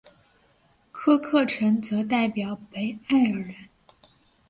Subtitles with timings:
[0.91, 3.69] 科克城则代表北爱尔兰。